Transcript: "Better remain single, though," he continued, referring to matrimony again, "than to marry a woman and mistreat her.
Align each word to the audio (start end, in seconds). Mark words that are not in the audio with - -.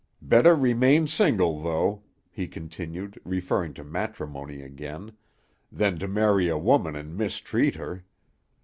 "Better 0.23 0.55
remain 0.55 1.05
single, 1.05 1.61
though," 1.61 2.01
he 2.31 2.47
continued, 2.47 3.21
referring 3.23 3.75
to 3.75 3.83
matrimony 3.83 4.63
again, 4.63 5.11
"than 5.71 5.99
to 5.99 6.07
marry 6.07 6.47
a 6.49 6.57
woman 6.57 6.95
and 6.95 7.15
mistreat 7.15 7.75
her. 7.75 8.03